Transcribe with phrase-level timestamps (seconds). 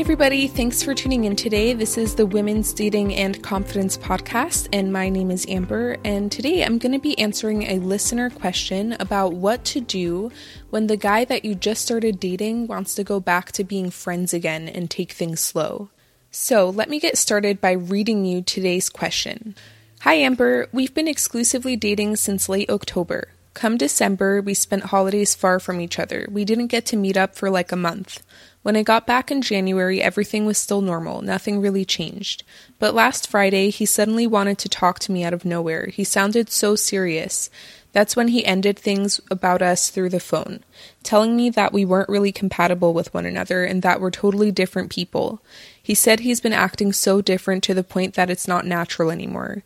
[0.00, 0.48] everybody.
[0.48, 1.74] Thanks for tuning in today.
[1.74, 5.98] This is the Women's Dating and Confidence Podcast, and my name is Amber.
[6.04, 10.32] And today I'm going to be answering a listener question about what to do
[10.70, 14.32] when the guy that you just started dating wants to go back to being friends
[14.32, 15.90] again and take things slow.
[16.30, 19.54] So let me get started by reading you today's question.
[20.00, 20.66] Hi, Amber.
[20.72, 23.28] We've been exclusively dating since late October.
[23.52, 26.26] Come December, we spent holidays far from each other.
[26.30, 28.22] We didn't get to meet up for like a month.
[28.62, 31.20] When I got back in January, everything was still normal.
[31.20, 32.44] Nothing really changed.
[32.78, 35.86] But last Friday, he suddenly wanted to talk to me out of nowhere.
[35.86, 37.50] He sounded so serious.
[37.92, 40.62] That's when he ended things about us through the phone,
[41.02, 44.90] telling me that we weren't really compatible with one another and that we're totally different
[44.90, 45.42] people.
[45.82, 49.64] He said he's been acting so different to the point that it's not natural anymore.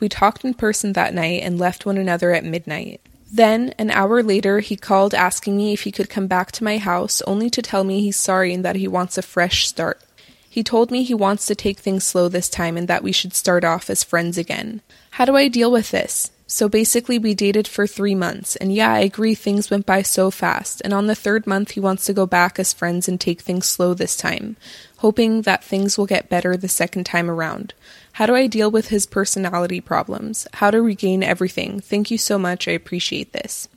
[0.00, 3.00] We talked in person that night and left one another at midnight.
[3.32, 6.78] Then, an hour later, he called asking me if he could come back to my
[6.78, 10.00] house, only to tell me he's sorry and that he wants a fresh start.
[10.48, 13.34] He told me he wants to take things slow this time and that we should
[13.34, 14.80] start off as friends again.
[15.10, 16.30] How do I deal with this?
[16.48, 20.30] So basically, we dated for three months, and yeah, I agree things went by so
[20.30, 20.80] fast.
[20.84, 23.66] And on the third month, he wants to go back as friends and take things
[23.66, 24.56] slow this time,
[24.98, 27.74] hoping that things will get better the second time around.
[28.12, 30.46] How do I deal with his personality problems?
[30.54, 31.80] How to regain everything?
[31.80, 32.68] Thank you so much.
[32.68, 33.68] I appreciate this.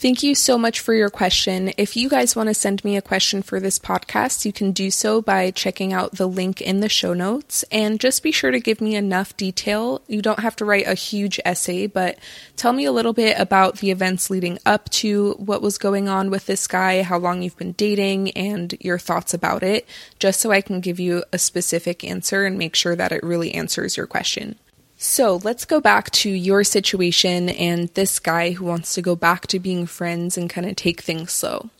[0.00, 1.72] Thank you so much for your question.
[1.76, 4.90] If you guys want to send me a question for this podcast, you can do
[4.90, 7.66] so by checking out the link in the show notes.
[7.70, 10.00] And just be sure to give me enough detail.
[10.06, 12.18] You don't have to write a huge essay, but
[12.56, 16.30] tell me a little bit about the events leading up to what was going on
[16.30, 19.86] with this guy, how long you've been dating, and your thoughts about it,
[20.18, 23.52] just so I can give you a specific answer and make sure that it really
[23.52, 24.56] answers your question.
[25.02, 29.46] So let's go back to your situation and this guy who wants to go back
[29.46, 31.70] to being friends and kind of take things slow.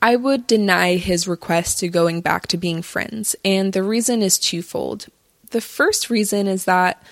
[0.00, 4.38] I would deny his request to going back to being friends, and the reason is
[4.38, 5.08] twofold.
[5.50, 7.02] The first reason is that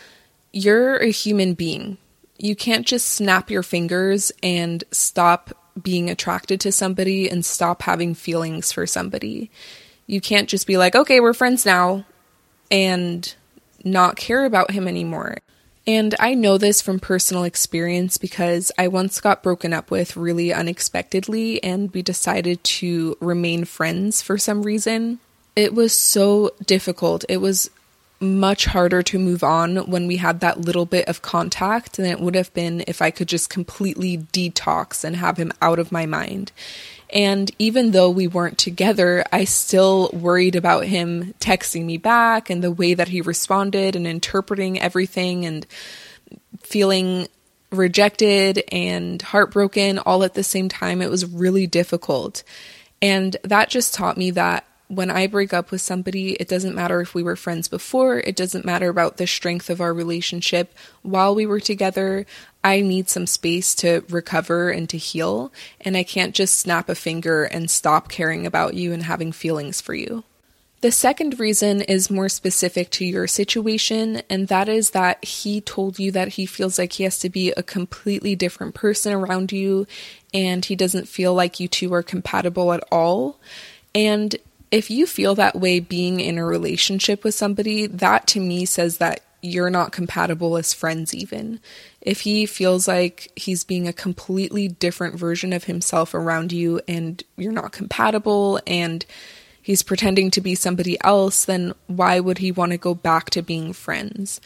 [0.51, 1.99] you're a human being.
[2.39, 5.51] You can't just snap your fingers and stop
[5.81, 9.51] being attracted to somebody and stop having feelings for somebody.
[10.07, 12.07] You can't just be like, okay, we're friends now,
[12.71, 13.35] and
[13.85, 15.39] not care about him anymore.
[15.87, 20.53] And I know this from personal experience because I once got broken up with really
[20.53, 25.19] unexpectedly and we decided to remain friends for some reason.
[25.55, 27.25] It was so difficult.
[27.29, 27.71] It was
[28.19, 32.21] much harder to move on when we had that little bit of contact than it
[32.21, 36.07] would have been if I could just completely detox and have him out of my
[36.07, 36.51] mind.
[37.15, 42.63] And even though we weren't together, I still worried about him texting me back and
[42.63, 45.65] the way that he responded and interpreting everything and
[46.61, 47.29] feeling
[47.71, 51.01] rejected and heartbroken all at the same time.
[51.01, 52.43] It was really difficult.
[53.01, 57.01] And that just taught me that when I break up with somebody, it doesn't matter
[57.01, 61.35] if we were friends before, it doesn't matter about the strength of our relationship while
[61.35, 62.27] we were together.
[62.65, 65.53] I need some space to recover and to heal,
[65.83, 69.83] and I can't just snap a finger and stop caring about you and having feelings
[69.83, 70.25] for you.
[70.81, 75.99] The second reason is more specific to your situation, and that is that he told
[75.99, 79.87] you that he feels like he has to be a completely different person around you,
[80.33, 83.39] and he doesn't feel like you two are compatible at all.
[83.95, 84.37] And
[84.71, 88.99] if you feel that way being in a relationship with somebody, that to me says
[88.99, 91.61] that you're not compatible as friends, even.
[92.01, 97.23] If he feels like he's being a completely different version of himself around you and
[97.37, 99.05] you're not compatible and
[99.61, 103.43] he's pretending to be somebody else, then why would he want to go back to
[103.43, 104.41] being friends?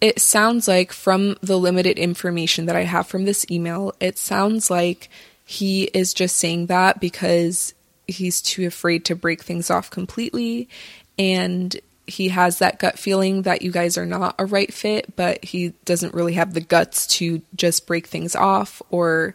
[0.00, 4.68] It sounds like, from the limited information that I have from this email, it sounds
[4.68, 5.08] like
[5.44, 7.74] he is just saying that because
[8.08, 10.68] he's too afraid to break things off completely
[11.16, 11.80] and
[12.12, 15.70] he has that gut feeling that you guys are not a right fit, but he
[15.84, 19.34] doesn't really have the guts to just break things off or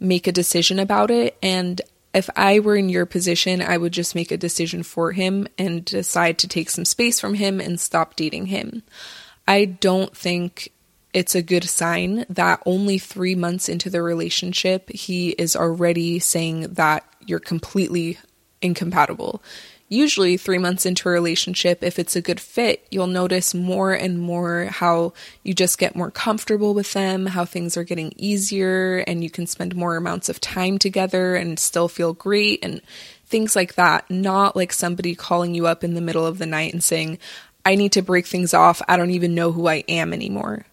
[0.00, 1.36] make a decision about it.
[1.42, 1.80] And
[2.14, 5.84] if I were in your position, I would just make a decision for him and
[5.84, 8.82] decide to take some space from him and stop dating him.
[9.46, 10.72] I don't think
[11.12, 16.74] it's a good sign that only three months into the relationship, he is already saying
[16.74, 18.18] that you're completely
[18.60, 19.42] incompatible.
[19.90, 24.18] Usually, three months into a relationship, if it's a good fit, you'll notice more and
[24.18, 29.24] more how you just get more comfortable with them, how things are getting easier, and
[29.24, 32.82] you can spend more amounts of time together and still feel great and
[33.24, 34.10] things like that.
[34.10, 37.18] Not like somebody calling you up in the middle of the night and saying,
[37.64, 38.82] I need to break things off.
[38.88, 40.66] I don't even know who I am anymore.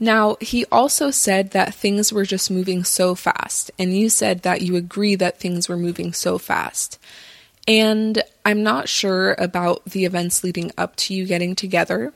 [0.00, 4.62] Now, he also said that things were just moving so fast, and you said that
[4.62, 6.98] you agree that things were moving so fast.
[7.68, 12.14] And I'm not sure about the events leading up to you getting together,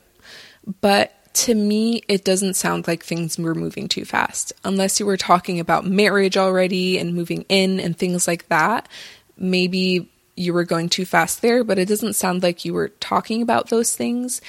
[0.81, 4.53] but to me, it doesn't sound like things were moving too fast.
[4.63, 8.89] Unless you were talking about marriage already and moving in and things like that,
[9.37, 13.41] maybe you were going too fast there, but it doesn't sound like you were talking
[13.41, 14.41] about those things.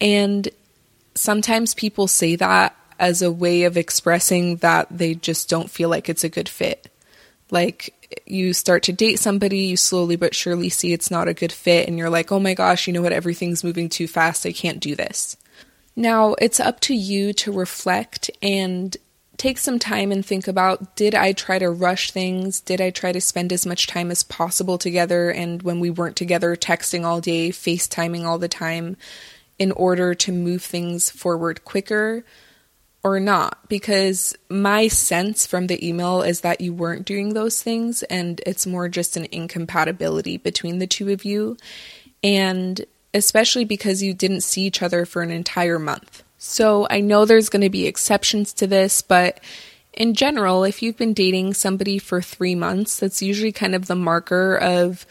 [0.00, 0.48] And
[1.14, 6.08] sometimes people say that as a way of expressing that they just don't feel like
[6.08, 6.90] it's a good fit.
[7.50, 7.94] Like
[8.26, 11.88] you start to date somebody, you slowly but surely see it's not a good fit,
[11.88, 13.12] and you're like, oh my gosh, you know what?
[13.12, 14.46] Everything's moving too fast.
[14.46, 15.36] I can't do this.
[15.96, 18.96] Now, it's up to you to reflect and
[19.36, 22.60] take some time and think about did I try to rush things?
[22.60, 25.30] Did I try to spend as much time as possible together?
[25.30, 28.96] And when we weren't together, texting all day, FaceTiming all the time
[29.58, 32.24] in order to move things forward quicker
[33.02, 33.68] or not?
[33.68, 38.66] Because my sense from the email is that you weren't doing those things and it's
[38.66, 41.56] more just an incompatibility between the two of you.
[42.22, 46.22] And especially because you didn't see each other for an entire month.
[46.38, 49.40] So I know there's going to be exceptions to this, but
[49.92, 53.96] in general, if you've been dating somebody for three months, that's usually kind of the
[53.96, 55.04] marker of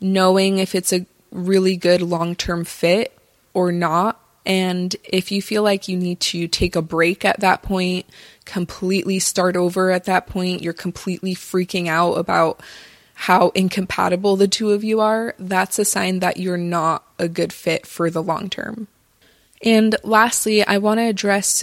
[0.00, 3.16] knowing if it's a really good long term fit
[3.54, 4.21] or not.
[4.44, 8.06] And if you feel like you need to take a break at that point,
[8.44, 12.60] completely start over at that point, you're completely freaking out about
[13.14, 17.52] how incompatible the two of you are, that's a sign that you're not a good
[17.52, 18.88] fit for the long term.
[19.62, 21.62] And lastly, I want to address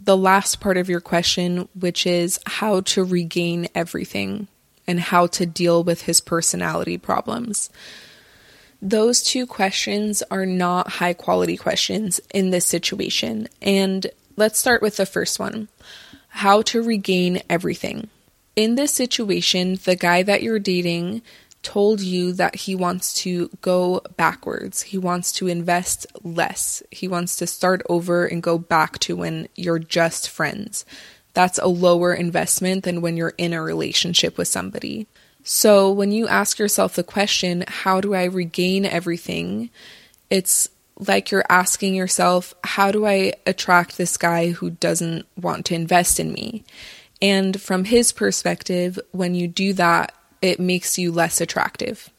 [0.00, 4.48] the last part of your question, which is how to regain everything
[4.86, 7.70] and how to deal with his personality problems.
[8.82, 13.48] Those two questions are not high quality questions in this situation.
[13.62, 14.06] And
[14.36, 15.68] let's start with the first one
[16.28, 18.10] how to regain everything
[18.56, 21.22] in this situation, the guy that you're dating
[21.62, 24.82] told you that he wants to go backwards.
[24.82, 26.82] He wants to invest less.
[26.90, 30.84] He wants to start over and go back to when you're just friends.
[31.34, 35.06] That's a lower investment than when you're in a relationship with somebody.
[35.48, 39.70] So when you ask yourself the question, how do I regain everything?
[40.28, 45.76] It's like you're asking yourself, how do I attract this guy who doesn't want to
[45.76, 46.64] invest in me?
[47.22, 50.12] And from his perspective, when you do that,
[50.42, 52.10] it makes you less attractive.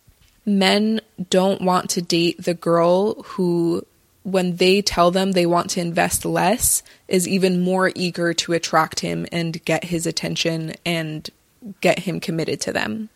[0.46, 3.86] Men don't want to date the girl who,
[4.24, 9.02] when they tell them they want to invest less, is even more eager to attract
[9.02, 11.30] him and get his attention and
[11.82, 13.10] get him committed to them.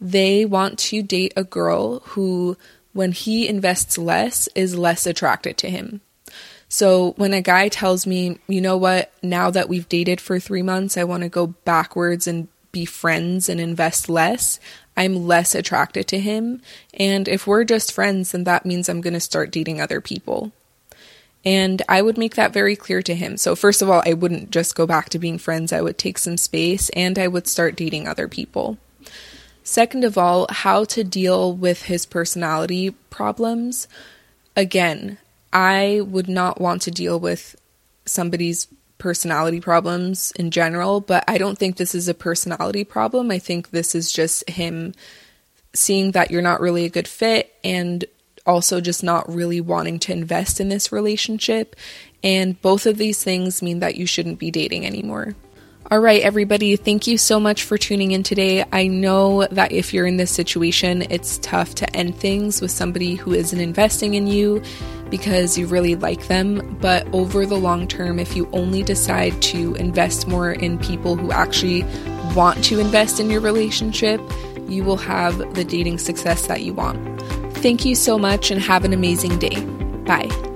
[0.00, 2.56] They want to date a girl who,
[2.92, 6.00] when he invests less, is less attracted to him.
[6.68, 10.62] So when a guy tells me, you know what, now that we've dated for three
[10.62, 14.60] months, I want to go backwards and be friends and invest less,
[14.96, 16.62] I'm less attracted to him.
[16.94, 20.52] And if we're just friends, then that means I'm going to start dating other people.
[21.44, 23.36] And I would make that very clear to him.
[23.36, 26.18] So, first of all, I wouldn't just go back to being friends, I would take
[26.18, 28.78] some space and I would start dating other people.
[29.62, 33.88] Second of all, how to deal with his personality problems.
[34.56, 35.18] Again,
[35.52, 37.56] I would not want to deal with
[38.04, 38.66] somebody's
[38.98, 43.30] personality problems in general, but I don't think this is a personality problem.
[43.30, 44.94] I think this is just him
[45.72, 48.04] seeing that you're not really a good fit and
[48.46, 51.76] also just not really wanting to invest in this relationship.
[52.22, 55.34] And both of these things mean that you shouldn't be dating anymore.
[55.90, 58.64] All right, everybody, thank you so much for tuning in today.
[58.70, 63.16] I know that if you're in this situation, it's tough to end things with somebody
[63.16, 64.62] who isn't investing in you
[65.10, 66.78] because you really like them.
[66.80, 71.32] But over the long term, if you only decide to invest more in people who
[71.32, 71.82] actually
[72.36, 74.20] want to invest in your relationship,
[74.68, 76.98] you will have the dating success that you want.
[77.62, 79.60] Thank you so much and have an amazing day.
[80.06, 80.49] Bye.